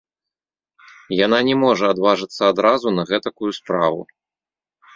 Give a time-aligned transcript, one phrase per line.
[1.25, 4.01] Яна не можа адважыцца адразу на гэтакую справу.